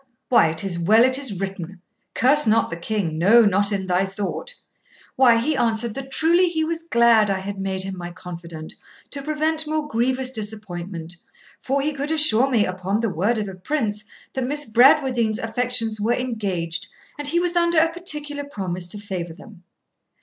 'Answer? 0.01 0.07
why 0.29 0.47
it 0.47 0.63
is 0.63 0.79
well 0.79 1.03
it 1.03 1.17
is 1.19 1.39
written, 1.39 1.79
"Curse 2.15 2.47
not 2.47 2.71
the 2.71 2.75
king, 2.75 3.19
no, 3.19 3.45
not 3.45 3.71
in 3.71 3.85
thy 3.85 4.03
thought!" 4.07 4.55
why, 5.15 5.37
he 5.37 5.55
answered 5.55 5.93
that 5.93 6.09
truly 6.09 6.47
he 6.49 6.63
was 6.63 6.81
glad 6.81 7.29
I 7.29 7.37
had 7.37 7.59
made 7.59 7.83
him 7.83 7.95
my 7.99 8.09
confidant, 8.09 8.73
to 9.11 9.21
prevent 9.21 9.67
more 9.67 9.87
grievous 9.87 10.31
disappointment, 10.31 11.17
for 11.59 11.81
he 11.83 11.93
could 11.93 12.09
assure 12.09 12.49
me, 12.49 12.65
upon 12.65 13.01
the 13.01 13.09
word 13.09 13.37
of 13.37 13.47
a 13.47 13.53
prince, 13.53 14.03
that 14.33 14.43
Miss 14.47 14.65
Bradwardine's 14.65 15.37
affections 15.37 16.01
were 16.01 16.13
engaged, 16.13 16.87
and 17.19 17.27
he 17.27 17.39
was 17.39 17.55
under 17.55 17.77
a 17.77 17.93
particular 17.93 18.43
promise 18.45 18.87
to 18.87 18.97
favour 18.97 19.33
them. 19.35 19.61